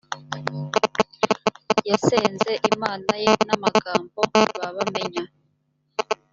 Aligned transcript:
yasenze 1.89 2.51
imana 2.73 3.11
ye 3.23 3.31
n 3.47 3.49
amagambo 3.55 4.19
ba 4.57 4.67
bamenya 4.75 5.23